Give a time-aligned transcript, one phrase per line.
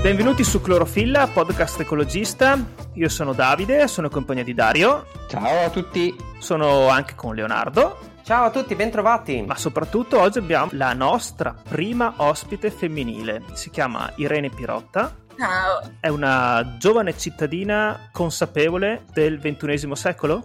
[0.00, 2.56] Benvenuti su Clorofilla, podcast ecologista.
[2.94, 5.06] Io sono Davide, sono in compagnia di Dario.
[5.28, 6.16] Ciao a tutti.
[6.38, 7.98] Sono anche con Leonardo.
[8.22, 9.42] Ciao a tutti, bentrovati.
[9.42, 13.42] Ma soprattutto oggi abbiamo la nostra prima ospite femminile.
[13.54, 15.14] Si chiama Irene Pirotta.
[15.36, 15.90] Ciao.
[15.98, 20.44] È una giovane cittadina consapevole del ventunesimo secolo?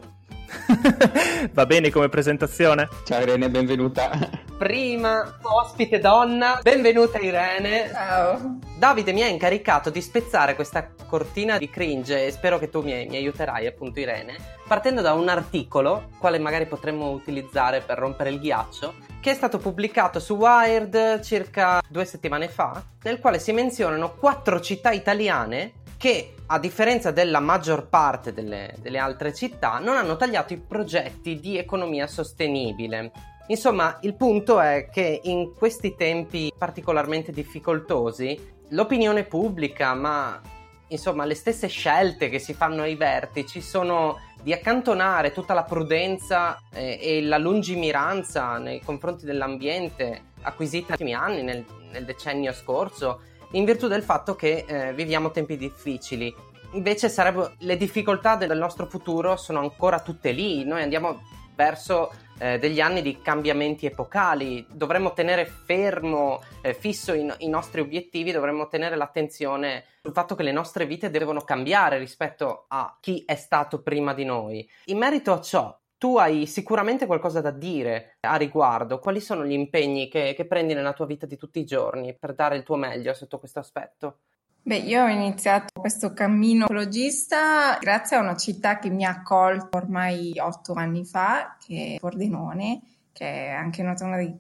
[1.52, 2.88] Va bene come presentazione?
[3.04, 4.10] Ciao Irene, benvenuta.
[4.58, 7.90] Prima ospite donna, benvenuta Irene.
[7.92, 8.60] Ciao.
[8.78, 13.06] Davide mi ha incaricato di spezzare questa cortina di cringe e spero che tu mi,
[13.08, 14.36] mi aiuterai appunto Irene,
[14.68, 19.58] partendo da un articolo, quale magari potremmo utilizzare per rompere il ghiaccio, che è stato
[19.58, 26.34] pubblicato su Wired circa due settimane fa, nel quale si menzionano quattro città italiane che
[26.48, 31.58] a differenza della maggior parte delle, delle, altre città non hanno tagliato i progetti di
[31.58, 33.10] economia sostenibile.
[33.48, 38.38] Insomma, il punto è che in questi tempi particolarmente difficoltosi,
[38.72, 40.42] l'opinione pubblica, ma
[40.90, 46.60] insomma le stesse scelte che si fanno ai vertici sono di accantonare tutta la prudenza
[46.74, 53.22] eh, e la lungimiranza nei confronti dell'ambiente acquisita negli ultimi anni, nel, nel decennio scorso,
[53.54, 56.34] in virtù del fatto che eh, viviamo tempi difficili.
[56.74, 61.22] Invece sarebbe, le difficoltà del nostro futuro sono ancora tutte lì, noi andiamo
[61.56, 67.82] verso eh, degli anni di cambiamenti epocali, dovremmo tenere fermo, eh, fisso i, i, nostri
[67.82, 73.24] obiettivi, dovremmo tenere l'attenzione sul fatto che le nostre vite devono cambiare rispetto a chi
[73.26, 74.68] è stato prima di noi.
[74.86, 79.00] In merito a ciò, tu hai sicuramente qualcosa da dire a riguardo.
[79.00, 82.36] Quali sono gli impegni che, che, prendi nella tua vita di tutti i giorni per
[82.36, 84.18] dare il tuo meglio sotto questo aspetto?
[84.64, 89.78] Beh, io ho iniziato questo cammino ecologista grazie a una città che mi ha accolto
[89.78, 92.82] ormai otto anni fa, che è Pordenone
[93.14, 93.94] che è anche una,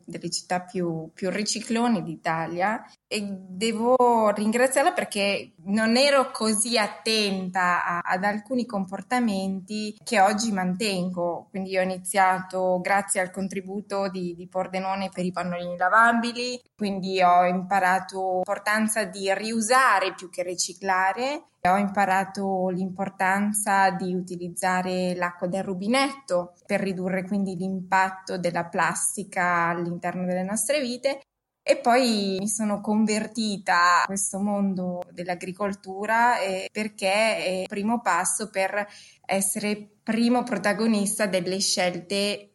[0.04, 8.00] delle città più, più ricicloni d'Italia e devo ringraziarla perché non ero così attenta a,
[8.04, 11.48] ad alcuni comportamenti che oggi mantengo.
[11.50, 17.46] Quindi ho iniziato grazie al contributo di, di Pordenone per i pannolini lavabili, quindi ho
[17.46, 26.56] imparato l'importanza di riusare più che riciclare ho imparato l'importanza di utilizzare l'acqua del rubinetto
[26.66, 31.22] per ridurre quindi l'impatto della plastica all'interno delle nostre vite
[31.66, 36.34] e poi mi sono convertita a questo mondo dell'agricoltura
[36.70, 38.86] perché è il primo passo per
[39.26, 42.50] essere primo protagonista delle scelte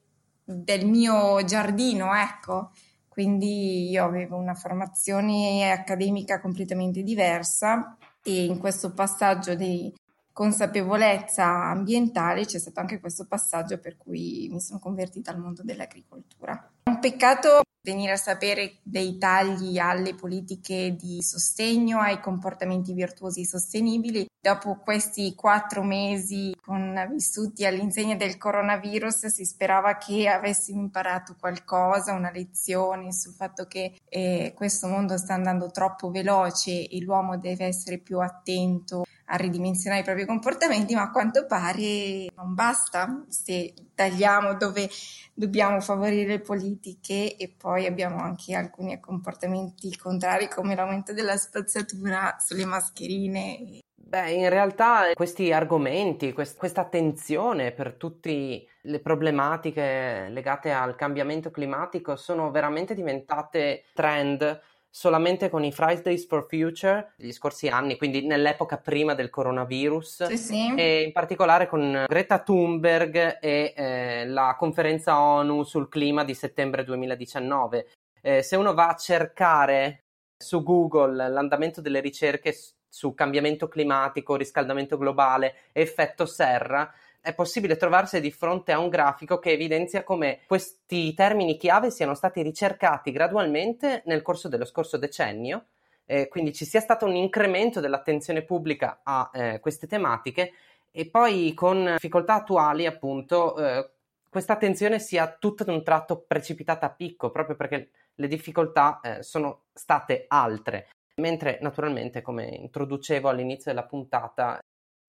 [0.44, 2.70] del mio giardino, ecco.
[3.08, 9.92] Quindi io avevo una formazione accademica completamente diversa e in questo passaggio di
[10.32, 16.70] consapevolezza ambientale c'è stato anche questo passaggio per cui mi sono convertita al mondo dell'agricoltura.
[16.84, 24.26] Un peccato venire a sapere dei tagli alle politiche di sostegno, ai comportamenti virtuosi sostenibili.
[24.40, 32.12] Dopo questi quattro mesi con, vissuti all'insegna del coronavirus si sperava che avessimo imparato qualcosa,
[32.12, 37.66] una lezione sul fatto che eh, questo mondo sta andando troppo veloce e l'uomo deve
[37.66, 43.74] essere più attento a ridimensionare i propri comportamenti, ma a quanto pare non basta se
[43.94, 44.88] tagliamo dove
[45.34, 52.36] dobbiamo favorire le politiche e poi abbiamo anche alcuni comportamenti contrari come l'aumento della spazzatura
[52.38, 53.80] sulle mascherine.
[53.94, 61.50] Beh, in realtà questi argomenti, quest- questa attenzione per tutte le problematiche legate al cambiamento
[61.50, 64.62] climatico sono veramente diventate trend
[64.98, 70.36] solamente con i Fridays for Future degli scorsi anni, quindi nell'epoca prima del coronavirus, sì,
[70.36, 70.74] sì.
[70.74, 76.82] e in particolare con Greta Thunberg e eh, la conferenza ONU sul clima di settembre
[76.82, 77.86] 2019.
[78.20, 80.06] Eh, se uno va a cercare
[80.36, 82.52] su Google l'andamento delle ricerche
[82.88, 86.92] su cambiamento climatico, riscaldamento globale, effetto serra,
[87.28, 92.14] è possibile trovarsi di fronte a un grafico che evidenzia come questi termini chiave siano
[92.14, 95.66] stati ricercati gradualmente nel corso dello scorso decennio,
[96.06, 100.52] eh, quindi ci sia stato un incremento dell'attenzione pubblica a eh, queste tematiche
[100.90, 103.90] e poi con difficoltà attuali appunto eh,
[104.30, 109.22] questa attenzione sia tutto ad un tratto precipitata a picco proprio perché le difficoltà eh,
[109.22, 110.88] sono state altre.
[111.16, 114.60] Mentre naturalmente, come introducevo all'inizio della puntata,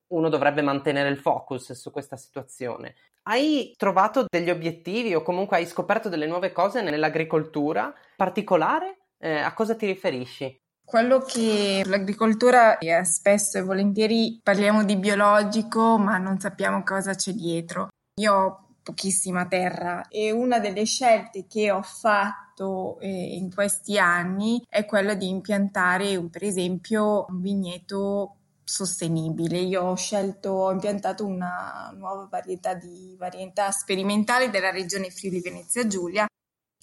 [0.10, 2.96] uno dovrebbe mantenere il focus su questa situazione.
[3.24, 7.94] Hai trovato degli obiettivi o comunque hai scoperto delle nuove cose nell'agricoltura?
[8.16, 10.60] Particolare, eh, a cosa ti riferisci?
[10.84, 17.32] Quello che l'agricoltura è spesso e volentieri parliamo di biologico, ma non sappiamo cosa c'è
[17.32, 17.90] dietro.
[18.20, 24.86] Io pochissima terra e una delle scelte che ho fatto eh, in questi anni è
[24.86, 28.39] quella di impiantare per esempio un vigneto
[28.69, 29.57] sostenibile.
[29.57, 35.88] Io ho scelto, ho impiantato una nuova varietà di varietà sperimentale della regione Friuli Venezia
[35.88, 36.27] Giulia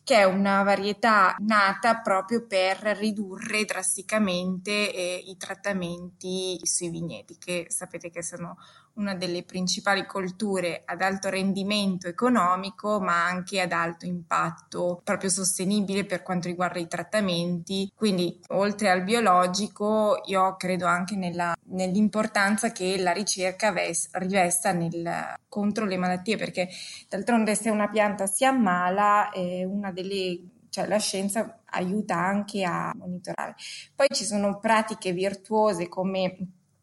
[0.03, 7.67] che è una varietà nata proprio per ridurre drasticamente eh, i trattamenti sui vigneti, che
[7.71, 8.57] sapete che sono
[8.97, 16.05] una delle principali colture ad alto rendimento economico, ma anche ad alto impatto proprio sostenibile
[16.05, 17.91] per quanto riguarda i trattamenti.
[17.95, 25.35] Quindi, oltre al biologico, io credo anche nella, nell'importanza che la ricerca ves, rivesta nel,
[25.49, 26.69] contro le malattie, perché
[27.09, 32.93] d'altronde se una pianta si ammala, è una delle cioè la scienza aiuta anche a
[32.95, 33.55] monitorare.
[33.95, 36.37] Poi ci sono pratiche virtuose come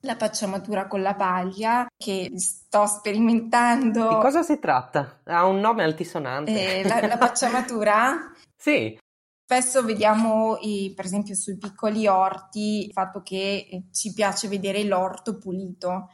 [0.05, 4.09] la pacciamatura con la paglia che sto sperimentando.
[4.09, 5.21] Di cosa si tratta?
[5.23, 6.79] Ha un nome altisonante.
[6.79, 8.31] Eh, la, la pacciamatura?
[8.55, 8.97] sì.
[9.45, 14.83] Spesso vediamo, i, per esempio, sui piccoli orti il fatto che eh, ci piace vedere
[14.83, 16.09] l'orto pulito,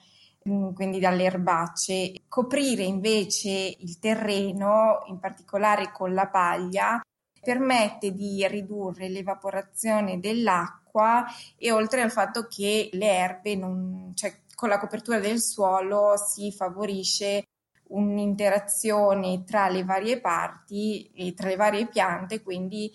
[0.48, 2.14] mm, quindi dalle erbacce.
[2.28, 7.02] Coprire invece il terreno, in particolare con la paglia,
[7.42, 11.26] permette di ridurre l'evaporazione dell'acqua acqua
[11.58, 16.52] e oltre al fatto che le erbe, non, cioè con la copertura del suolo si
[16.52, 17.46] favorisce
[17.90, 22.92] un'interazione tra le varie parti e tra le varie piante, quindi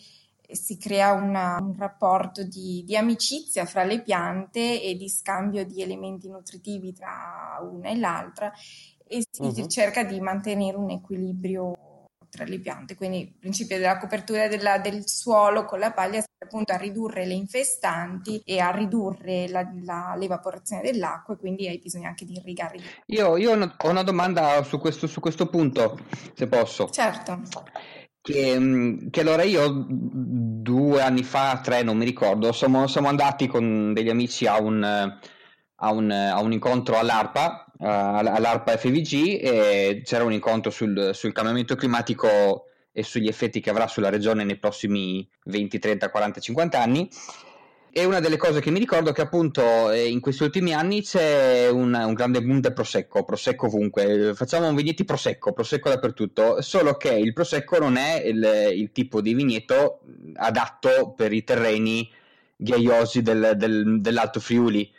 [0.47, 5.83] si crea una, un rapporto di, di, amicizia fra le piante e di scambio di
[5.83, 8.53] elementi nutritivi tra una e l'altra
[9.07, 9.67] e si uh-huh.
[9.67, 11.84] cerca di mantenere un equilibrio
[12.35, 12.97] tra le piante.
[12.97, 17.25] Quindi il principio della copertura della, del suolo con la paglia serve appunto a ridurre
[17.27, 22.35] le infestanti e a ridurre la, la, l'evaporazione dell'acqua e quindi hai bisogno anche di
[22.35, 22.79] irrigare.
[23.07, 25.99] Io, io ho una domanda su questo, su questo punto,
[26.35, 26.89] se posso.
[26.91, 27.43] Certo.
[28.21, 33.47] Che, mm, che, allora io due anni fa, tre, non mi ricordo, siamo, siamo andati
[33.47, 40.25] con degli amici a un, a un, a un incontro all'ARPA all'ARPA FVG e c'era
[40.25, 45.29] un incontro sul, sul, cambiamento climatico e sugli effetti che avrà sulla regione nei prossimi
[45.45, 47.09] 20, 30, 40, 50 anni.
[47.97, 51.03] E una delle cose che mi ricordo è che appunto eh, in questi ultimi anni
[51.03, 56.97] c'è un, un grande boom del prosecco, prosecco ovunque, facciamo vigneti prosecco, prosecco dappertutto, solo
[56.97, 60.01] che il prosecco non è il, il tipo di vigneto
[60.35, 62.11] adatto per i terreni
[62.57, 64.91] ghiaiosi del, del, dell'Alto Friuli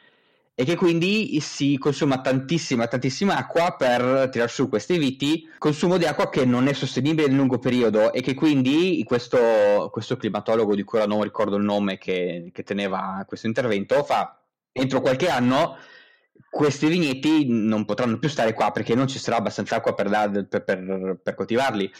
[0.57, 6.05] e che quindi si consuma tantissima, tantissima acqua per tirar su questi viti, consumo di
[6.05, 10.83] acqua che non è sostenibile nel lungo periodo e che quindi questo, questo climatologo di
[10.83, 14.39] cui ora non ricordo il nome che, che teneva questo intervento fa
[14.71, 15.77] entro qualche anno
[16.49, 20.63] questi vigneti non potranno più stare qua perché non ci sarà abbastanza acqua per, per,
[20.63, 21.91] per, per coltivarli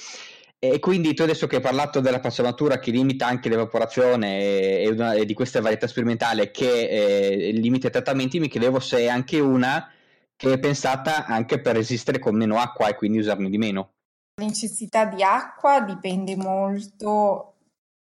[0.57, 4.39] e quindi tu adesso che hai parlato della pacciamatura che limita anche l'evaporazione
[4.81, 8.99] e, una, e di questa varietà sperimentale che eh, limita i trattamenti, mi chiedevo se
[8.99, 9.89] è anche una
[10.35, 13.91] che è pensata anche per resistere con meno acqua e quindi usarne di meno.
[14.37, 17.55] La necessità di acqua dipende molto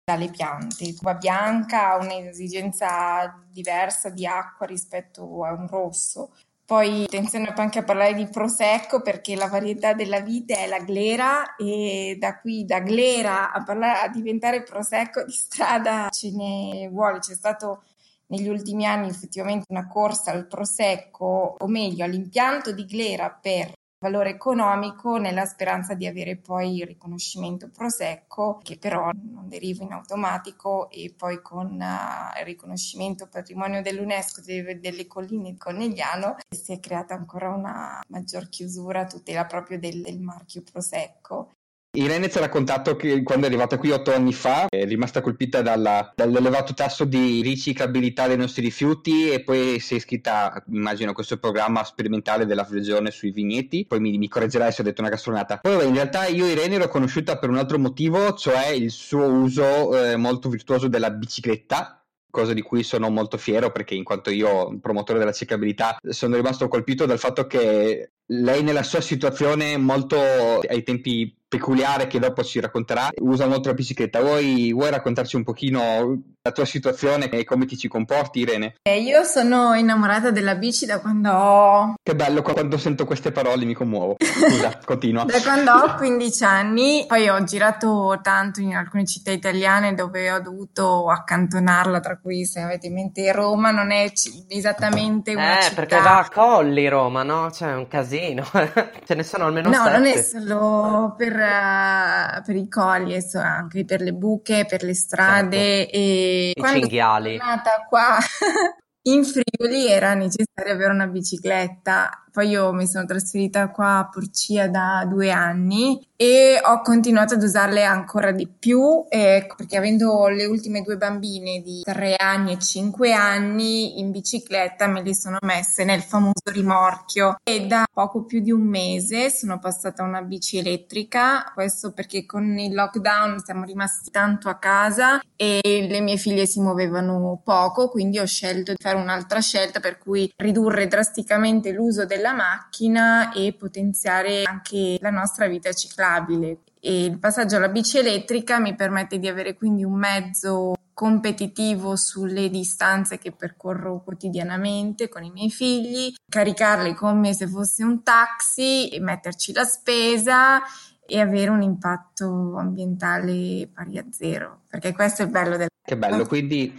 [0.04, 0.86] dalle piante.
[0.92, 6.34] L'uva bianca ha un'esigenza diversa di acqua rispetto a un rosso.
[6.68, 11.56] Poi attenzione anche a parlare di prosecco perché la varietà della vite è la glera
[11.56, 17.20] e da qui da glera a, parlare, a diventare prosecco di strada ce ne vuole.
[17.20, 17.84] C'è stato
[18.28, 24.30] negli ultimi anni effettivamente una corsa al prosecco o meglio all'impianto di glera per valore
[24.30, 30.90] economico nella speranza di avere poi il riconoscimento Prosecco che però non deriva in automatico
[30.92, 37.16] e poi con uh, il riconoscimento patrimonio dell'UNESCO delle, colline di Conegliano si è creata
[37.16, 41.54] ancora una maggior chiusura a tutela proprio del, del marchio Prosecco
[41.98, 45.64] Irene ci ha raccontato che quando è arrivata qui otto anni fa è rimasta colpita
[45.64, 51.14] dalla, dall'elevato tasso di riciclabilità dei nostri rifiuti e poi si è iscritta, immagino, a
[51.14, 53.86] questo programma sperimentale della regione sui vigneti.
[53.88, 55.58] Poi mi, mi correggerai se ho detto una castronata.
[55.58, 59.98] Poi in realtà io Irene l'ho conosciuta per un altro motivo, cioè il suo uso
[60.00, 64.78] eh, molto virtuoso della bicicletta cosa di cui sono molto fiero perché in quanto io
[64.80, 70.20] promotore della ciclabilità sono rimasto colpito dal fatto che lei nella sua situazione molto
[70.60, 73.10] ai tempi peculiare che dopo ci racconterà.
[73.22, 74.22] Usa la bicicletta.
[74.22, 78.76] Vuoi, vuoi raccontarci un pochino la tua situazione e come ti ci comporti, Irene.
[78.82, 81.94] Eh, io sono innamorata della bici da quando ho...
[82.02, 84.16] Che bello, quando sento queste parole mi commuovo.
[84.24, 85.26] Scusa, continua.
[85.26, 90.40] da quando ho 15 anni, poi ho girato tanto in alcune città italiane dove ho
[90.40, 95.64] dovuto accantonarla, tra cui se avete in mente Roma non è c- esattamente una eh,
[95.64, 95.76] città.
[95.76, 97.52] perché va a Colli Roma, no?
[97.52, 98.46] Cioè è un casino.
[99.06, 99.98] Ce ne sono almeno No, sette.
[99.98, 104.84] non è solo per, uh, per i colli, è so- anche per le buche, per
[104.84, 107.38] le strade e I quando cinghiali.
[107.38, 108.18] sono nata qua
[109.04, 112.26] in Friuli era necessario avere una bicicletta.
[112.38, 117.42] Poi io mi sono trasferita qua a Porcia da due anni e ho continuato ad
[117.42, 122.60] usarle ancora di più eh, perché avendo le ultime due bambine di tre anni e
[122.60, 127.38] cinque anni in bicicletta me le sono messe nel famoso rimorchio.
[127.44, 132.28] E da poco più di un mese sono passata a una bici elettrica, questo perché
[132.28, 137.90] con il lockdown siamo rimasti tanto a casa e le mie figlie si muovevano poco,
[137.90, 143.54] quindi ho scelto di fare un'altra scelta per cui ridurre drasticamente l'uso della macchina e
[143.54, 146.60] potenziare anche la nostra vita ciclabile.
[146.80, 152.50] E il passaggio alla bici elettrica mi permette di avere quindi un mezzo competitivo sulle
[152.50, 159.00] distanze che percorro quotidianamente con i miei figli, caricarli come se fosse un taxi e
[159.00, 160.60] metterci la spesa
[161.06, 165.98] e avere un impatto ambientale pari a zero, perché questo è il bello del Che
[165.98, 166.74] bello, quindi,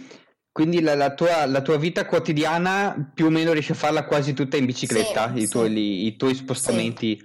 [0.51, 4.33] quindi la, la tua, la tua vita quotidiana più o meno riesci a farla quasi
[4.33, 5.47] tutta in bicicletta, Sì, i, sì.
[5.47, 7.19] tuoi, i tuoi spostamenti.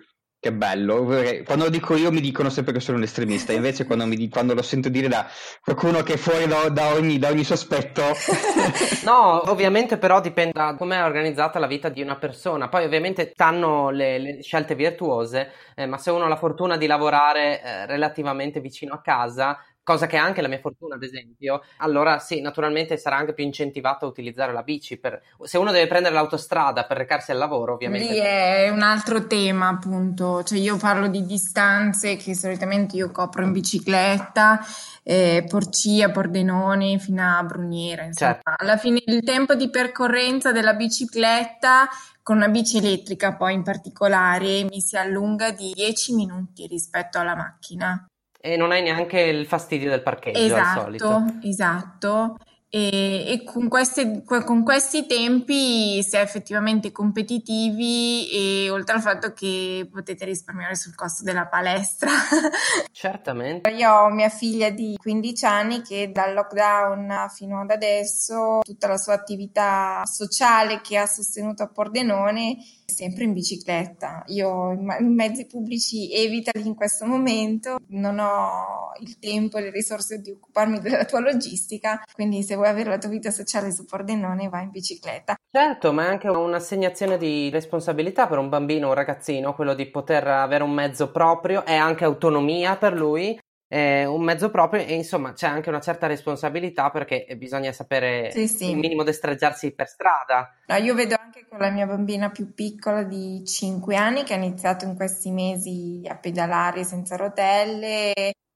[0.45, 1.05] Che bello,
[1.45, 4.53] quando lo dico io mi dicono sempre che sono un estremista, invece quando, mi quando
[4.53, 5.27] lo sento dire da
[5.63, 8.03] qualcuno che è fuori da, da ogni, da ogni sospetto,
[9.01, 12.69] No, ovviamente però dipende da come è organizzata la vita di una persona.
[12.69, 16.87] Poi ovviamente stanno le, le scelte virtuose, eh, ma se uno ha la fortuna di
[16.87, 21.63] lavorare eh, relativamente vicino a casa, cosa che è anche la mia fortuna ad esempio,
[21.77, 24.99] allora sì, naturalmente sarà anche più incentivato a utilizzare la bici.
[24.99, 25.23] Per...
[25.43, 28.13] Se uno deve prendere l'autostrada per recarsi al lavoro, ovviamente...
[28.13, 30.43] Lì è un altro tema, appunto.
[30.43, 34.59] Cioè, io parlo di distanze che solitamente io copro in bicicletta,
[35.03, 38.05] eh, Porcia, Pordenone, fino a Bruniera.
[38.05, 38.53] Insomma, Certo.
[38.57, 41.89] alla fine il tempo di percorrenza della bicicletta
[42.23, 47.37] con una bici elettrica, poi in particolare, mi si allunga di 10 minuti rispetto alla
[47.37, 48.03] macchina.
[48.47, 51.07] E non hai neanche il fastidio del parcheggio al solito.
[51.07, 52.37] Esatto, esatto.
[52.75, 59.33] E, e con, queste- con questi tempi si è effettivamente competitivi e oltre al fatto
[59.33, 62.11] che potete risparmiare sul costo della palestra.
[62.91, 63.71] Certamente.
[63.71, 68.97] Io ho mia figlia di 15 anni che dal lockdown fino ad adesso tutta la
[68.97, 74.25] sua attività sociale che ha sostenuto a Pordenone è sempre in bicicletta.
[74.27, 80.21] Io i mezzi pubblici evitali in questo momento, non ho il tempo e le risorse
[80.21, 84.49] di occuparmi della tua logistica, quindi se vuoi avere la tua vita sociale su Pordenone
[84.49, 85.37] vai in bicicletta.
[85.51, 89.87] Certo, ma è anche un'assegnazione di responsabilità per un bambino o un ragazzino, quello di
[89.87, 93.39] poter avere un mezzo proprio, è anche autonomia per lui,
[93.75, 98.71] un mezzo proprio e insomma c'è anche una certa responsabilità perché bisogna sapere Sì, sì.
[98.71, 100.55] il minimo destreggiarsi per strada.
[100.67, 104.37] No, io vedo anche con la mia bambina più piccola di 5 anni che ha
[104.37, 108.13] iniziato in questi mesi a pedalare senza rotelle.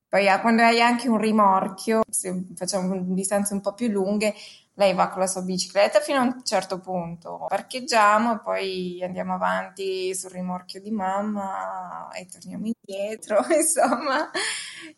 [0.08, 4.34] Poi ha- quando hai anche un rimorchio, se facciamo distanze un po' più lunghe,
[4.78, 9.34] lei va con la sua bicicletta fino a un certo punto, parcheggiamo e poi andiamo
[9.34, 14.30] avanti sul rimorchio di mamma e torniamo indietro, insomma,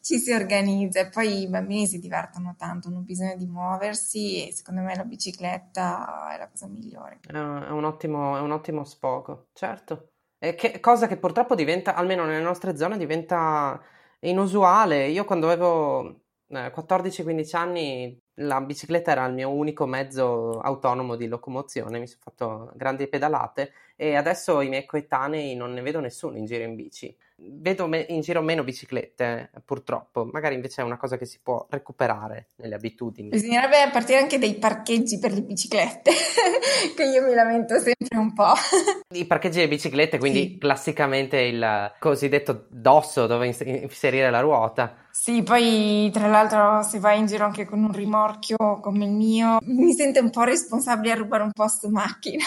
[0.00, 4.52] ci si organizza e poi i bambini si divertono tanto, hanno bisogno di muoversi e
[4.52, 7.18] secondo me la bicicletta è la cosa migliore.
[7.26, 10.10] È un, ottimo, è un ottimo sfogo, certo.
[10.38, 13.80] Che, cosa che purtroppo diventa, almeno nelle nostre zone, diventa
[14.20, 15.06] inusuale.
[15.08, 21.26] Io quando avevo eh, 14-15 anni la bicicletta era il mio unico mezzo autonomo di
[21.28, 23.72] locomozione, mi sono fatto grandi pedalate
[24.02, 27.14] e adesso i miei coetanei non ne vedo nessuno in giro in bici.
[27.42, 30.26] Vedo me- in giro meno biciclette, purtroppo.
[30.32, 33.28] Magari invece è una cosa che si può recuperare nelle abitudini.
[33.28, 36.10] Bisognerebbe partire anche dei parcheggi per le biciclette,
[36.96, 38.52] che io mi lamento sempre un po'.
[39.14, 40.58] I parcheggi delle biciclette, quindi Sì.
[40.58, 44.94] classicamente il cosiddetto dosso dove ins- inserire la ruota.
[45.10, 49.58] Sì, poi tra l'altro se vai in giro anche con un rimorchio come il mio,
[49.62, 52.44] mi sento un po' responsabile a rubare un posto in macchina.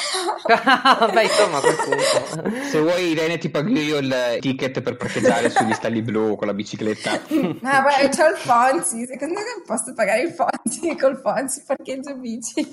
[1.13, 2.65] Beh, insomma, a quel punto.
[2.69, 6.53] se vuoi Irene ti pago io il ticket per parcheggiare sugli stalli blu con la
[6.53, 7.21] bicicletta.
[7.61, 12.67] Ma guarda, c'ho il Fonzi, secondo me posso pagare il Fonzi col Fonzi parcheggio bici.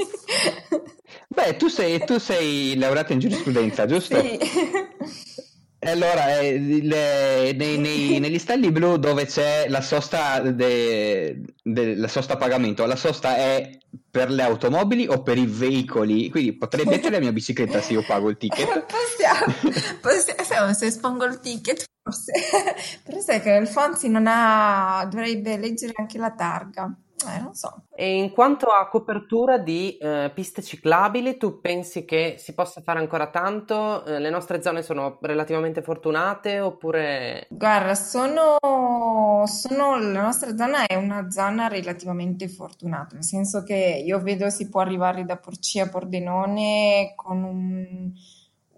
[1.29, 4.21] Beh, tu sei, tu sei laureata in giurisprudenza, giusto?
[4.21, 4.39] Sì.
[5.83, 11.95] E allora, eh, le- nei- nei- negli stalli blu dove c'è la sosta, de- de-
[11.97, 13.79] la sosta a pagamento, la sosta è
[14.11, 16.29] per le automobili o per i veicoli?
[16.29, 18.67] Quindi potrei mettere la mia bicicletta se io pago il ticket.
[18.87, 22.33] Possiamo, possiamo, se espongo il ticket, forse.
[23.03, 26.95] Però sai che il Fonzi non ha, dovrebbe leggere anche la targa.
[27.29, 27.85] Eh, non so.
[27.95, 32.99] E in quanto a copertura di eh, piste ciclabili, tu pensi che si possa fare
[32.99, 34.05] ancora tanto?
[34.05, 37.47] Eh, le nostre zone sono relativamente fortunate oppure...
[37.51, 38.57] Guarda, sono,
[39.47, 44.69] sono, la nostra zona è una zona relativamente fortunata, nel senso che io vedo si
[44.69, 48.13] può arrivare da Porcia a Pordenone con un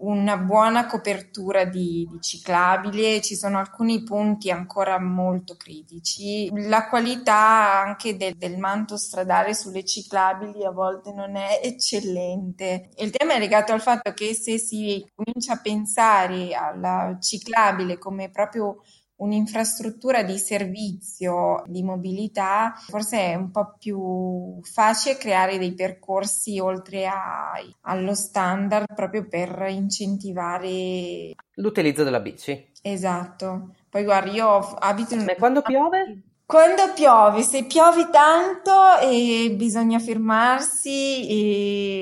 [0.03, 6.49] una buona copertura di, di ciclabile, ci sono alcuni punti ancora molto critici.
[6.67, 12.89] La qualità anche del, del manto stradale sulle ciclabili a volte non è eccellente.
[12.97, 18.29] Il tema è legato al fatto che se si comincia a pensare alla ciclabile come
[18.29, 18.81] proprio
[19.15, 27.05] un'infrastruttura di servizio di mobilità, forse è un po' più facile creare dei percorsi oltre
[27.07, 27.51] a,
[27.81, 32.71] allo standard proprio per incentivare l'utilizzo della bici.
[32.81, 33.75] Esatto.
[33.89, 35.29] Poi guarda, io abito in...
[35.29, 36.23] E quando piove?
[36.45, 41.27] Quando piove, se piove tanto e bisogna fermarsi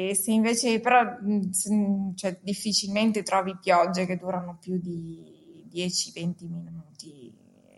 [0.10, 1.04] e se invece però
[2.16, 5.31] cioè, difficilmente trovi piogge che durano più di
[5.72, 7.34] 10-20 minuti,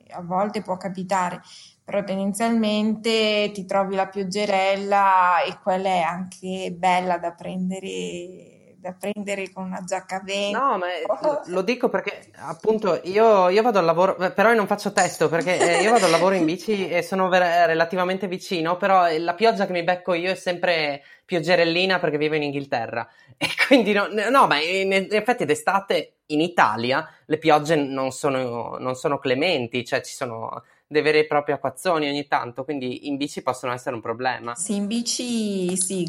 [0.10, 1.42] a volte può capitare,
[1.84, 8.53] però tendenzialmente ti trovi la pioggerella e quella è anche bella da prendere
[8.84, 10.60] da prendere con una giacca a vento.
[10.60, 10.88] No, ma
[11.48, 15.58] lo dico perché appunto io, io, vado al lavoro, però io non faccio testo perché
[15.58, 19.66] eh, io vado al lavoro in bici e sono ver- relativamente vicino, però la pioggia
[19.66, 24.48] che mi becco io è sempre pioggerellina perché vivo in Inghilterra e quindi no, no
[24.48, 30.14] ma in effetti d'estate in Italia le piogge non sono, non sono clementi, cioè ci
[30.14, 34.56] sono dei veri e propri acquazzoni ogni tanto, quindi in bici possono essere un problema.
[34.56, 36.08] Sì, in bici sì,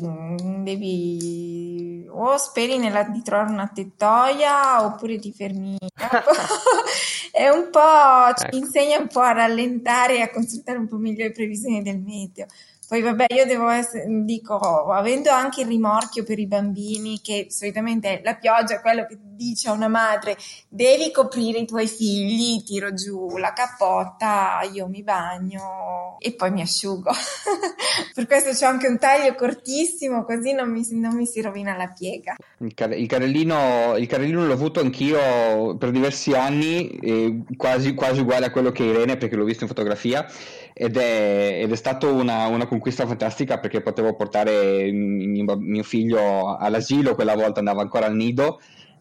[0.62, 5.76] devi o speri nella, di trovare una tettoia oppure ti fermi.
[7.33, 8.57] È un po', ci ecco.
[8.57, 12.47] insegna un po' a rallentare e a consultare un po' meglio le previsioni del meteo.
[12.94, 18.20] Poi vabbè, io devo essere, dico, avendo anche il rimorchio per i bambini, che solitamente
[18.22, 20.36] la pioggia è quello che dice a una madre,
[20.68, 26.62] devi coprire i tuoi figli, tiro giù la cappotta, io mi bagno e poi mi
[26.62, 27.10] asciugo.
[28.14, 31.88] per questo c'ho anche un taglio cortissimo, così non mi, non mi si rovina la
[31.88, 32.36] piega.
[32.58, 38.21] Il, car- il, carrellino, il, carrellino, l'ho avuto anch'io per diversi anni, eh, quasi, quasi
[38.21, 40.25] uguale a quello che Irene, perché l'ho visto in fotografia
[40.75, 46.56] ed è, ed è stata una, una, conquista fantastica perché potevo portare mio, mio figlio
[46.56, 48.58] all'asilo, quella volta andava ancora al nido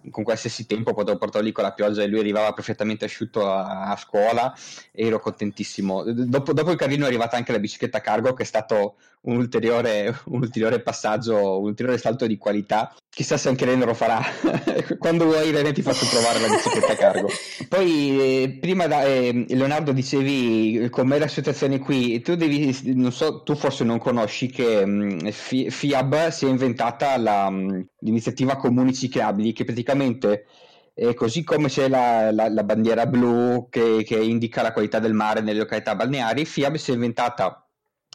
[0.09, 3.89] con qualsiasi tempo potevo portarlo lì con la pioggia e lui arrivava perfettamente asciutto a,
[3.89, 4.53] a scuola
[4.91, 6.03] e ero contentissimo.
[6.03, 10.13] Dopo, dopo, il carrino è arrivata anche la bicicletta cargo che è stato un ulteriore,
[10.27, 12.93] un ulteriore passaggio, un ulteriore salto di qualità.
[13.15, 14.23] Chissà se anche Rene lo farà.
[14.97, 17.29] Quando vuoi Rene ti faccio provare la bicicletta cargo.
[17.69, 23.43] Poi eh, prima da, eh, Leonardo dicevi com'è la situazione qui, tu devi, non so,
[23.43, 28.95] tu forse non conosci che mh, mm, FIAB si è inventata la, mm, l'iniziativa Comuni
[28.95, 30.47] Ciclabili che praticamente
[30.95, 35.13] e così come c'è la, la, la bandiera blu che, che, indica la qualità del
[35.13, 37.63] mare nelle località balneari, FIAB si è inventata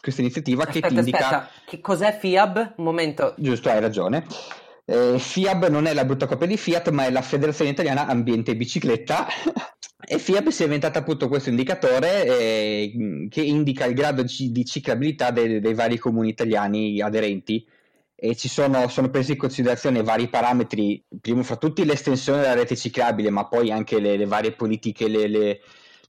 [0.01, 1.17] questa iniziativa aspetta, che ti indica...
[1.19, 2.73] Aspetta, che cos'è FIAB?
[2.75, 3.33] Un momento.
[3.37, 4.25] Giusto, hai ragione.
[4.91, 8.51] Eh, FIAB non è la brutta copia di Fiat, ma è la Federazione Italiana Ambiente
[8.51, 9.27] e Bicicletta.
[10.03, 15.29] e FIAB si è inventata appunto questo indicatore eh, che indica il grado di, ciclabilità
[15.29, 17.63] dei, dei vari comuni italiani aderenti
[18.15, 22.75] e ci sono, sono presi in considerazione vari parametri, primo fra tutti l'estensione della rete
[22.75, 25.59] ciclabile, ma poi anche le, le varie politiche, le, le,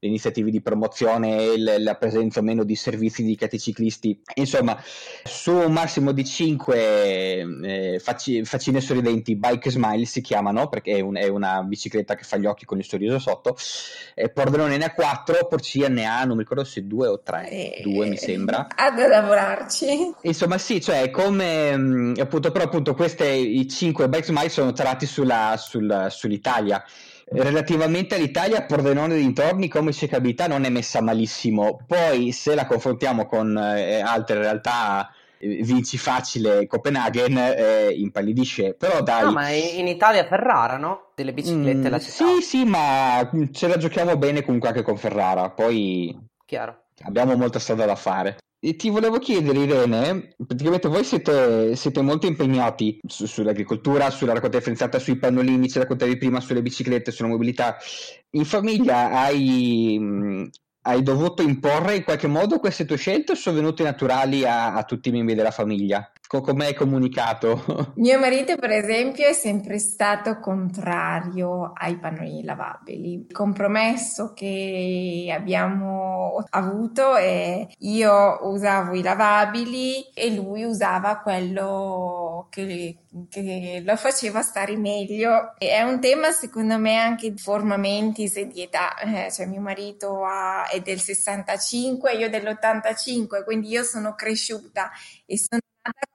[0.02, 4.18] le iniziative di promozione, la presenza o meno di servizi dedicati ai ciclisti.
[4.36, 4.82] Insomma,
[5.24, 11.00] su un massimo di 5 eh, fac- faccine sorridenti, bike smile si chiamano, perché è,
[11.00, 13.54] un, è, una bicicletta che fa gli occhi con il sorriso sotto,
[14.14, 17.80] eh, Pordenone ne ha 4, Porcia ne ha, non mi ricordo se 2 o 3,
[17.82, 18.68] 2 mi sembra.
[18.74, 20.14] Ha da lavorarci.
[20.22, 25.56] Insomma sì, cioè come appunto, però appunto queste, i 5 bike smile sono tarati sulla,
[25.58, 26.82] sul, sull'Italia
[27.32, 31.80] relativamente all'Italia, Pordenone dintorni come cecabilità non è messa malissimo.
[31.86, 38.74] Poi, se la confrontiamo con eh, altre realtà, eh, vinci facile Copenaghen, eh, impallidisce.
[38.74, 39.24] Però dai.
[39.24, 41.10] No, ma in Italia Ferrara, no?
[41.14, 42.24] Delle biciclette mm, la città.
[42.26, 45.50] Sì, sì, ma ce la giochiamo bene comunque anche con Ferrara.
[45.50, 46.18] Poi.
[46.44, 46.82] Chiaro.
[47.02, 48.38] Abbiamo molta strada da fare.
[48.62, 54.58] E ti volevo chiedere, Irene, praticamente voi siete, siete molto impegnati su, sull'agricoltura, sulla raccolta
[54.58, 57.78] differenziata, sui pannolini, ci raccontavi prima sulle biciclette, sulla mobilità.
[58.32, 59.98] In famiglia hai,
[60.82, 64.84] hai dovuto imporre in qualche modo queste tue scelte o sono venute naturali a, a
[64.84, 66.12] tutti i membri della famiglia?
[66.38, 67.92] Come hai comunicato?
[67.96, 73.14] Mio marito, per esempio, è sempre stato contrario ai pannolini lavabili.
[73.14, 82.98] Il compromesso che abbiamo avuto è io usavo i lavabili e lui usava quello che,
[83.28, 85.54] che lo faceva stare meglio.
[85.58, 88.96] È un tema, secondo me, anche di forma mentis e di età.
[88.98, 94.90] Eh, cioè, mio marito ha, è del 65, io dell'85, quindi io sono cresciuta
[95.26, 95.60] e sono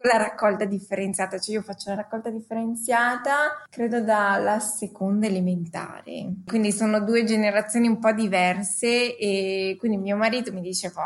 [0.03, 6.99] la raccolta differenziata, cioè io faccio la raccolta differenziata credo dalla seconda elementare, quindi sono
[7.01, 11.03] due generazioni un po' diverse e quindi mio marito mi diceva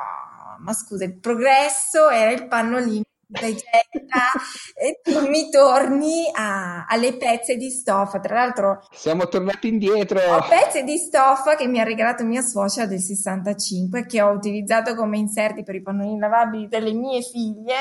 [0.60, 4.32] ma scusa il progresso era il pannolino dai getta
[4.74, 8.20] e tu mi torni a, alle pezze di stoffa.
[8.20, 10.20] Tra l'altro, siamo tornati indietro.
[10.20, 14.96] Ho pezze di stoffa che mi ha regalato mia suocera del 65 che ho utilizzato
[14.96, 17.76] come inserti per i pannolini lavabili delle mie figlie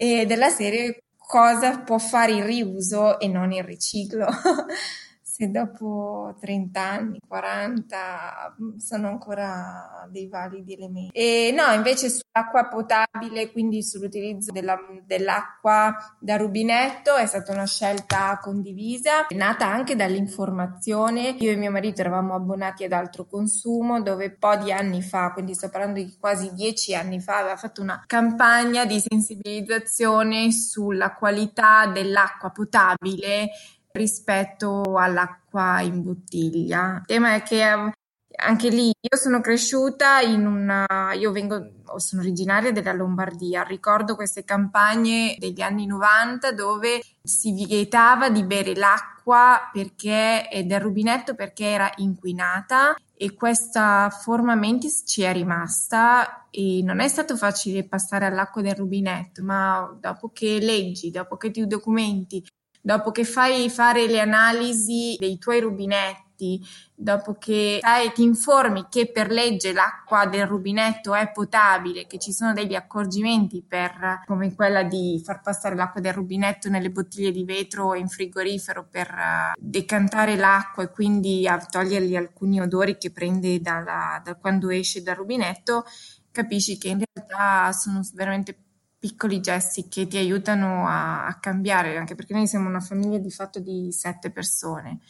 [0.00, 4.26] e della serie cosa può fare il riuso e non il riciclo.
[5.38, 11.10] se dopo 30 anni, 40 sono ancora dei validi elementi.
[11.12, 18.36] E no, invece sull'acqua potabile, quindi sull'utilizzo della, dell'acqua da rubinetto, è stata una scelta
[18.42, 21.36] condivisa, nata anche dall'informazione.
[21.38, 25.30] Io e mio marito eravamo abbonati ad altro consumo, dove un po' di anni fa,
[25.30, 31.14] quindi sto parlando di quasi dieci anni fa, aveva fatto una campagna di sensibilizzazione sulla
[31.14, 33.50] qualità dell'acqua potabile
[33.98, 36.96] rispetto all'acqua in bottiglia.
[37.00, 37.92] Il tema è che ehm,
[38.40, 44.44] anche lì io sono cresciuta in una io vengo sono originaria della Lombardia ricordo queste
[44.44, 51.90] campagne degli anni 90 dove si vietava di bere l'acqua perché del rubinetto perché era
[51.96, 58.62] inquinata e questa forma mentis ci è rimasta e non è stato facile passare all'acqua
[58.62, 62.44] del rubinetto ma dopo che leggi dopo che ti documenti
[62.88, 69.12] dopo che fai fare le analisi dei tuoi rubinetti, dopo che sai, ti informi che
[69.12, 74.84] per legge l'acqua del rubinetto è potabile, che ci sono degli accorgimenti per, come quella
[74.84, 80.36] di far passare l'acqua del rubinetto nelle bottiglie di vetro in frigorifero per uh, decantare
[80.36, 85.84] l'acqua e quindi togliergli alcuni odori che prende dalla, da quando esce dal rubinetto,
[86.30, 88.56] capisci che in realtà sono veramente
[88.98, 93.30] piccoli gesti che ti aiutano a, a, cambiare, anche perché noi siamo una famiglia di
[93.30, 95.00] fatto di sette persone.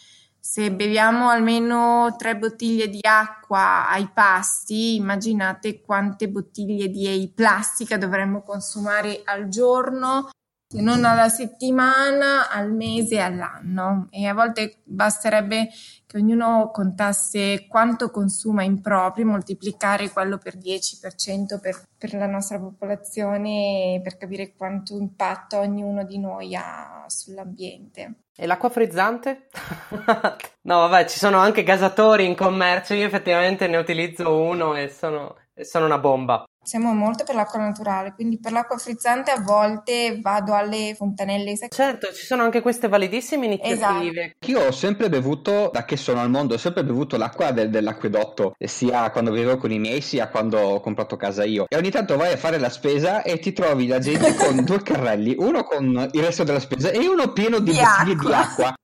[0.41, 8.43] Se beviamo almeno tre bottiglie di acqua ai pasti, immaginate quante bottiglie di plastica dovremmo
[8.43, 10.31] consumare al giorno
[10.71, 14.09] se non alla settimana, al mese, all'anno.
[14.11, 15.69] E a volte basterebbe
[16.07, 22.59] che ognuno contasse quanto consuma in proprio, moltiplicare quello per 10% per, per la nostra
[22.59, 28.25] popolazione per capire quanto impatto ognuno di noi ha sull'ambiente.
[28.37, 29.49] E l'acqua frizzante?
[30.63, 35.35] no, vabbè, ci sono anche gasatori in commercio, io effettivamente ne utilizzo uno e sono,
[35.63, 40.55] sono una bomba siamo molto per l'acqua naturale, quindi per l'acqua frizzante a volte vado
[40.55, 41.75] alle fontanelle secche.
[41.75, 44.35] Certo, ci sono anche queste validissime iniziative.
[44.37, 44.51] Esatto.
[44.51, 48.55] Io ho sempre bevuto, da che sono al mondo, ho sempre bevuto l'acqua del, dell'acquedotto,
[48.59, 51.65] sia quando vivevo con i miei, sia quando ho comprato casa io.
[51.69, 54.83] E ogni tanto vai a fare la spesa e ti trovi la gente con due
[54.83, 58.29] carrelli, uno con il resto della spesa e uno pieno di, di bottiglie acqua.
[58.29, 58.75] di acqua.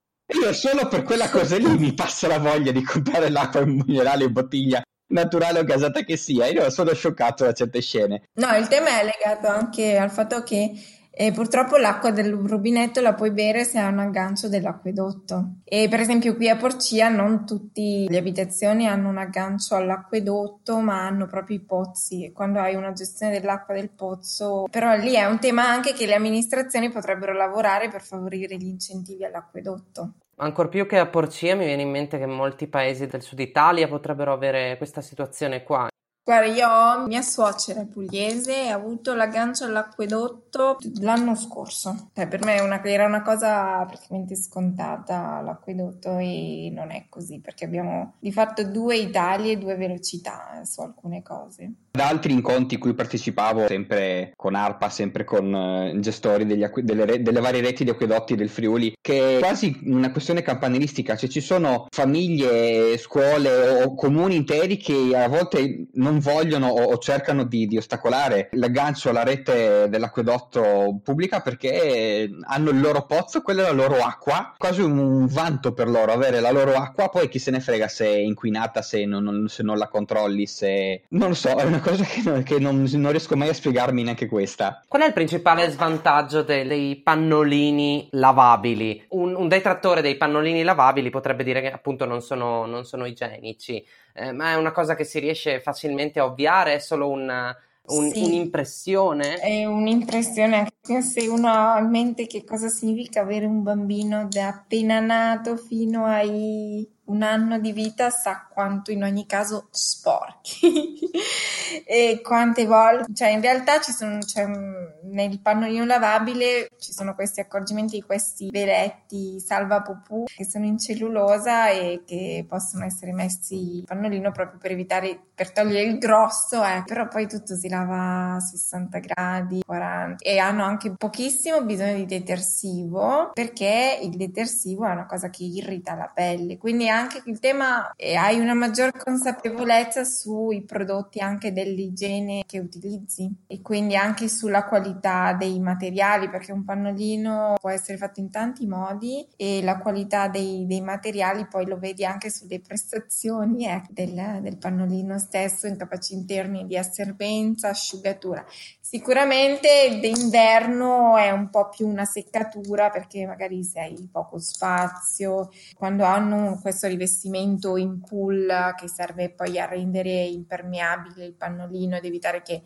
[0.41, 4.25] Io solo per quella cosa lì mi passa la voglia di comprare l'acqua in minerale
[4.25, 6.47] in bottiglia naturale o gasata che sia.
[6.47, 8.29] Io sono scioccato da certe scene.
[8.35, 10.73] No, il tema è legato anche al fatto che
[11.17, 15.61] eh, purtroppo l'acqua del rubinetto la puoi bere se ha un aggancio dell'acquedotto.
[15.63, 21.07] E per esempio qui a Porcia non tutte le abitazioni hanno un aggancio all'acquedotto, ma
[21.07, 22.25] hanno proprio i pozzi.
[22.25, 26.07] E quando hai una gestione dell'acqua del pozzo, però lì è un tema anche che
[26.07, 30.15] le amministrazioni potrebbero lavorare per favorire gli incentivi all'acquedotto.
[30.37, 33.87] Ancor più che a Porcia mi viene in mente che molti paesi del sud Italia
[33.87, 35.89] potrebbero avere questa situazione qua.
[36.27, 42.09] Guarda, io ho mia suocera pugliese e ha avuto l'aggancio all'acquedotto l'anno scorso.
[42.15, 47.67] Cioè, per me una, era una cosa praticamente scontata l'acquedotto e non è così perché
[47.67, 51.73] abbiamo di fatto due Italie e due velocità su alcune cose.
[51.97, 57.23] Da altri incontri cui partecipavo, sempre con ARPA, sempre con uh, gestori acqu- delle, re-
[57.23, 61.41] delle, varie reti di acquedotti del Friuli, che è quasi una questione campanilistica, cioè ci
[61.41, 67.69] sono famiglie, scuole o comuni interi che a volte non vogliono o, o cercano di,
[67.69, 73.73] di, ostacolare l'aggancio alla rete dell'acquedotto pubblica perché hanno il loro pozzo, quella è la
[73.73, 77.61] loro acqua, quasi un, vanto per loro avere la loro acqua, poi chi se ne
[77.61, 81.03] frega se è inquinata, se non, se non la controlli, se...
[81.11, 84.83] Non lo so, cosa che, non, che non, non, riesco mai a spiegarmi neanche questa.
[84.89, 89.05] Qual è il principale svantaggio dei, dei pannolini lavabili?
[89.11, 93.85] Un, un, detrattore dei pannolini lavabili potrebbe dire che appunto non sono, non sono igienici,
[94.15, 97.55] eh, ma è una cosa che si riesce facilmente a ovviare, è solo un
[97.87, 99.37] un, sì, un'impressione?
[99.37, 104.49] È un'impressione, anche se uno ha in mente che cosa significa avere un bambino da
[104.49, 110.99] appena nato fino ai un anno di vita sa quanto in ogni caso sporchi.
[111.87, 117.41] E quante volte, cioè in realtà ci sono, cioè, nel pannolino lavabile ci sono questi
[117.41, 123.79] accorgimenti di questi veletti salva pupù che sono in cellulosa e che possono essere messi
[123.79, 126.85] in pannolino proprio per evitare, per togliere il grosso, eh.
[126.87, 132.07] però poi tutto si lava a 60 gradi, 40 e hanno anche pochissimo bisogno di
[132.07, 137.93] detersivo perché il detersivo è una cosa che irrita la pelle, quindi anche il tema
[137.97, 144.65] e hai una maggior consapevolezza sui prodotti anche dell'igiene che utilizzi e quindi anche sulla
[144.65, 150.29] qualità dei materiali perché un pannolino può essere fatto in tanti modi e la qualità
[150.29, 155.77] dei, dei materiali poi lo vedi anche sulle prestazioni eh, del, del pannolino stesso in
[155.77, 158.45] capacità interni di asserbenza, asciugatura.
[158.81, 166.59] Sicuramente d'inverno è un po' più una seccatura perché magari sei poco spazio, quando hanno
[166.63, 172.63] questo rivestimento in pull che serve poi a rendere impermeabile il pannolino ed evitare che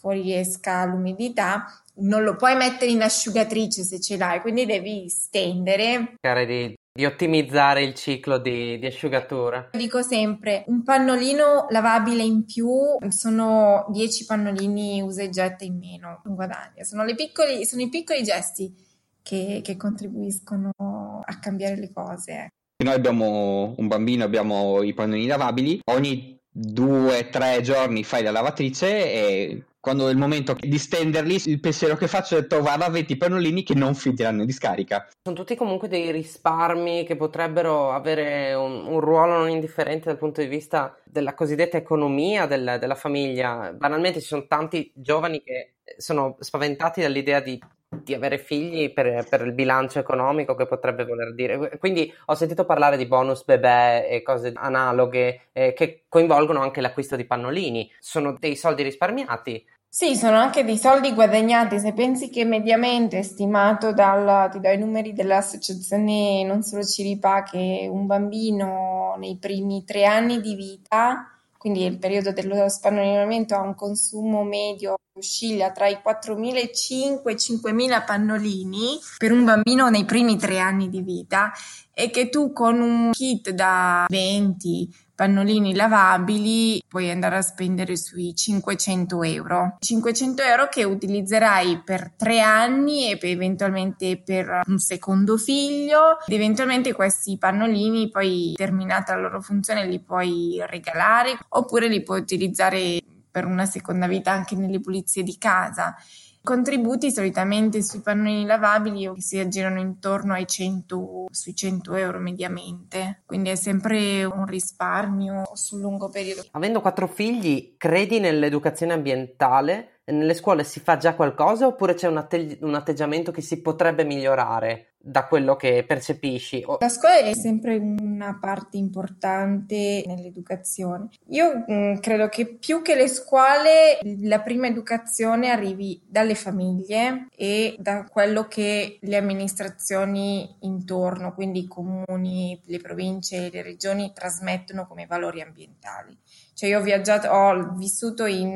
[0.00, 6.14] fuoriesca l'umidità, non lo puoi mettere in asciugatrice se ce l'hai, quindi devi stendere.
[6.46, 9.68] Di, di ottimizzare il ciclo di, di, asciugatura.
[9.72, 12.68] Dico sempre, un pannolino lavabile in più
[13.08, 16.82] sono 10 pannolini usa e getta in meno, un guadagno.
[16.82, 18.74] Sono, piccoli, sono i piccoli gesti
[19.22, 22.48] che, che, contribuiscono a cambiare le cose.
[22.82, 28.30] Noi abbiamo un bambino, abbiamo i pannolini lavabili, ogni due o tre giorni fai la
[28.30, 33.16] lavatrice e quando è il momento di stenderli, il pensiero che faccio è trovare 20
[33.16, 35.08] pannolini che non finiranno di scarica.
[35.22, 40.40] Sono tutti comunque dei risparmi che potrebbero avere un, un ruolo non indifferente dal punto
[40.40, 43.72] di vista della cosiddetta economia del, della famiglia.
[43.74, 47.58] Banalmente ci sono tanti giovani che sono spaventati dall'idea di
[48.02, 51.78] di avere figli per, per, il bilancio economico che potrebbe voler dire.
[51.78, 57.16] Quindi ho sentito parlare di bonus bebè e cose analoghe eh, che coinvolgono anche l'acquisto
[57.16, 57.90] di pannolini.
[57.98, 59.64] Sono dei soldi risparmiati.
[59.92, 61.80] Sì, sono anche dei soldi guadagnati.
[61.80, 67.88] Se pensi che mediamente stimato dal, ti do i numeri dell'associazione Non Solo Ciripa che
[67.90, 73.74] un bambino nei primi tre anni di vita quindi il periodo dello spannolinamento ha un
[73.74, 80.38] consumo medio oscilla tra i 4.500 e i 5.000 pannolini per un bambino nei primi
[80.38, 81.52] tre anni di vita
[81.92, 84.88] e che tu con un kit da 20
[85.20, 89.76] pannolini lavabili puoi andare a spendere sui 500 euro.
[89.78, 96.32] 500 euro che utilizzerai per tre anni e per eventualmente per un secondo figlio ed
[96.32, 103.02] eventualmente questi pannolini poi terminata la loro funzione li puoi regalare oppure li puoi utilizzare
[103.30, 105.94] per una seconda vita anche nelle pulizie di casa.
[106.42, 113.50] Contributi solitamente sui pannolini lavabili si aggirano intorno ai 100, sui 100 euro mediamente, quindi
[113.50, 116.46] è sempre un risparmio sul lungo periodo.
[116.52, 119.99] Avendo quattro figli, credi nell'educazione ambientale?
[120.10, 124.04] Nelle scuole si fa già qualcosa oppure c'è un, atte- un atteggiamento che si potrebbe
[124.04, 124.90] migliorare?
[125.02, 126.64] da quello che percepisci.
[126.78, 131.08] La scuola è sempre una parte importante nell'educazione.
[131.28, 137.28] Io mh, mm, credo che più che le scuole la prima educazione arrivi dalle famiglie
[137.34, 144.86] e da quello che le amministrazioni intorno, quindi i comuni, le province le regioni trasmettono
[144.86, 146.16] come valori ambientali.
[146.60, 148.54] Cioè io ho viaggiato, ho vissuto in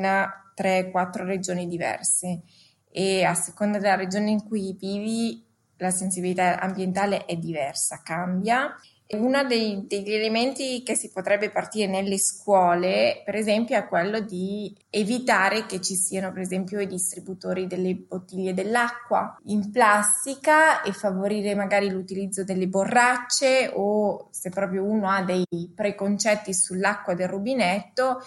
[0.55, 2.43] 3-4 regioni diverse
[2.91, 5.43] e a seconda della regione in cui vivi
[5.77, 8.75] la sensibilità ambientale è diversa, cambia.
[9.07, 14.75] Uno dei, degli elementi che si potrebbe partire nelle scuole, per esempio, è quello di
[14.89, 21.53] evitare che ci siano, per esempio, i distributori delle bottiglie dell'acqua in plastica e favorire
[21.53, 28.21] magari l'utilizzo delle borracce o se proprio uno ha dei preconcetti sull'acqua del rubinetto,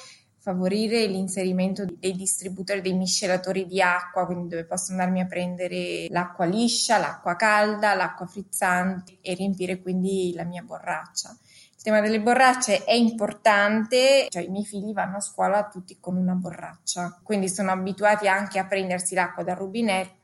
[0.49, 6.47] favorire l'inserimento dei distributori, dei miscelatori di acqua, quindi dove posso andarmi a prendere l'acqua
[6.47, 11.37] liscia, l'acqua calda, l'acqua frizzante e riempire quindi la mia borraccia.
[11.77, 16.17] Il tema delle borracce è importante, cioè i miei figli vanno a scuola tutti con
[16.17, 20.17] una borraccia, quindi sono abituati anche a prendersi l'acqua dal rubinetto,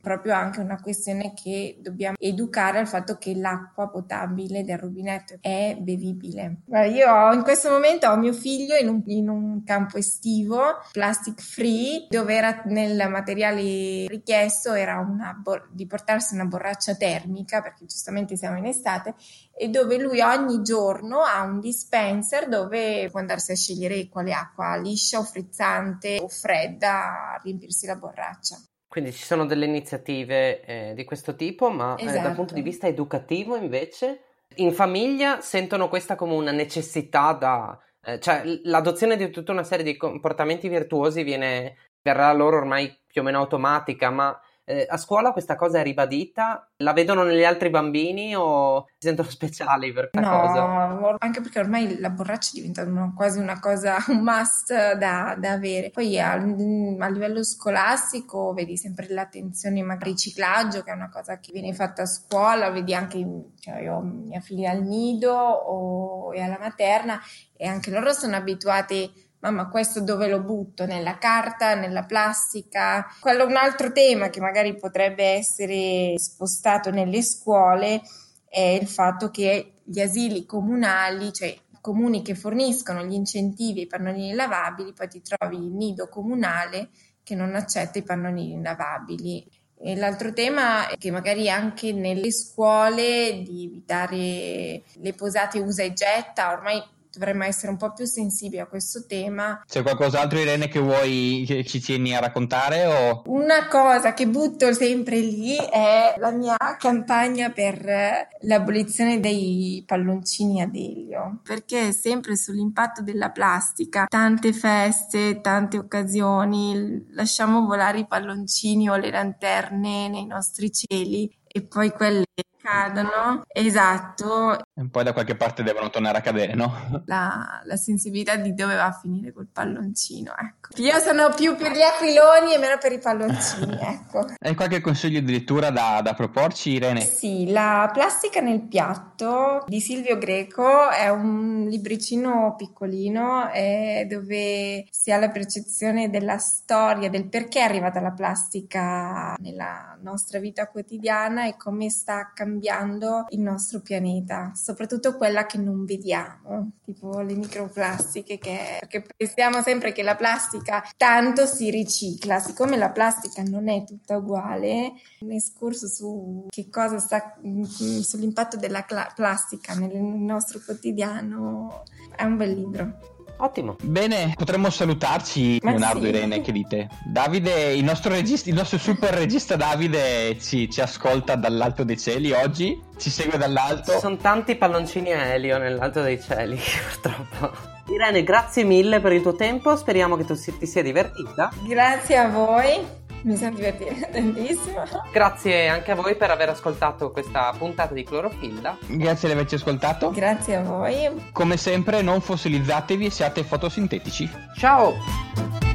[0.00, 5.76] proprio anche una questione che dobbiamo educare al fatto che l'acqua potabile del rubinetto è
[5.78, 6.62] bevibile.
[6.90, 10.60] Io ho, in questo momento ho mio figlio in un, in un campo estivo,
[10.92, 17.86] plastic free, dove era nel materiale richiesto era una, di portarsi una borraccia termica, perché
[17.86, 19.14] giustamente siamo in estate,
[19.56, 24.76] e dove lui ogni giorno ha un dispenser dove può andarsi a scegliere quale acqua
[24.76, 28.56] liscia o frizzante o fredda a riempirsi la borraccia.
[28.88, 32.18] Quindi ci sono delle iniziative eh, di questo tipo, ma esatto.
[32.18, 34.22] eh, dal punto di vista educativo invece,
[34.56, 37.78] in famiglia sentono questa come una necessità da...
[38.02, 43.20] Eh, cioè l'adozione di tutta una serie di comportamenti virtuosi viene, verrà loro ormai più
[43.20, 46.68] o meno automatica, ma eh, a scuola questa cosa è ribadita?
[46.76, 50.66] La vedono negli altri bambini o si sentono speciali per questa no, cosa?
[50.66, 55.52] No, anche perché ormai la borraccia diventa una, quasi una cosa, un must da, da
[55.52, 55.88] avere.
[55.88, 61.50] Poi a, a, livello scolastico vedi sempre l'attenzione al riciclaggio, che è una cosa che
[61.50, 63.26] viene fatta a scuola, vedi anche,
[63.60, 67.18] cioè io ho mia figlia al nido o, e alla materna
[67.56, 70.86] e anche loro sono abituati mamma questo dove lo butto?
[70.86, 73.06] Nella carta, nella plastica?
[73.20, 78.02] Quello è un altro tema che magari potrebbe essere spostato nelle scuole
[78.48, 83.86] è il fatto che gli asili comunali, cioè i comuni che forniscono gli incentivi ai
[83.86, 86.88] pannolini lavabili, poi ti trovi il nido comunale
[87.22, 89.46] che non accetta i pannolini lavabili.
[89.80, 95.92] E l'altro tema è che magari anche nelle scuole di evitare le posate usa e
[95.92, 96.82] getta, ormai
[97.18, 99.62] dovremmo essere un po' più sensibili a questo tema.
[99.66, 102.86] C'è qualcos'altro Irene che vuoi che ci tieni a raccontare?
[102.86, 103.22] O...
[103.26, 110.74] Una cosa che butto sempre lì è la mia campagna per l'abolizione dei palloncini ad
[110.74, 118.96] elio, perché sempre sull'impatto della plastica, tante feste, tante occasioni, lasciamo volare i palloncini o
[118.96, 122.24] le lanterne nei nostri cieli e poi quelle
[122.68, 124.58] cadono, esatto.
[124.74, 127.02] E poi da qualche parte devono tornare a cadere, no?
[127.06, 130.80] La, la sensibilità di dove va a finire quel palloncino, ecco.
[130.82, 134.26] Io sono più per gli aquiloni e meno per i palloncini, ecco.
[134.38, 137.00] Hai qualche consiglio addirittura da, da proporci, Irene?
[137.00, 145.10] Sì, La plastica nel piatto di Silvio Greco è un libricino piccolino eh, dove si
[145.10, 151.46] ha la percezione della storia, del perché è arrivata la plastica nella nostra vita quotidiana
[151.46, 157.34] e come sta cambiando cambiando il nostro pianeta, soprattutto quella che non vediamo, tipo le
[157.34, 163.68] microplastiche, che, perché pensiamo sempre che la plastica tanto si ricicla, siccome la plastica non
[163.68, 170.60] è tutta uguale, un escurso su che cosa sta sull'impatto della cla- plastica nel nostro
[170.64, 171.84] quotidiano
[172.16, 173.16] è un bel libro.
[173.38, 173.76] Ottimo.
[173.82, 176.08] Bene, potremmo salutarci, Ma Leonardo sì.
[176.08, 176.88] Irene, che dite?
[177.04, 182.32] Davide, il nostro, regista, il nostro super regista Davide ci, ci, ascolta dall'alto dei cieli
[182.32, 183.92] oggi, ci segue dall'alto.
[183.92, 186.58] Ci sono tanti palloncini a Elio nell'alto dei cieli,
[187.00, 187.76] purtroppo.
[187.92, 191.50] Irene, grazie mille per il tuo tempo, speriamo che tu ti sia divertita.
[191.62, 193.07] Grazie a voi.
[193.22, 194.82] Mi sono divertita tantissimo.
[195.12, 198.76] Grazie anche a voi per aver ascoltato questa puntata di Clorofilla.
[198.86, 200.10] Grazie di averci ascoltato.
[200.10, 201.10] Grazie a voi.
[201.32, 204.30] Come sempre, non fossilizzatevi e siate fotosintetici.
[204.56, 205.67] Ciao!